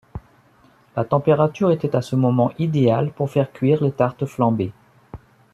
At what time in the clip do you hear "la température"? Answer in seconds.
0.95-1.69